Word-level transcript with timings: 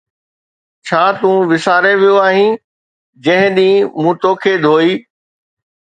ڇا 0.85 1.01
تون 1.19 1.37
وساري 1.51 1.93
ويو 2.01 2.15
آھين 2.27 2.51
جنھن 3.23 3.49
ڏينھن 3.57 3.87
مون 4.01 4.13
توکي 4.21 4.53
ڌوئي؟ 4.63 4.91